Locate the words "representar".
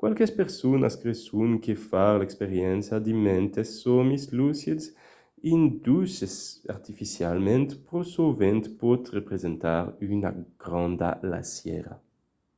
9.18-9.80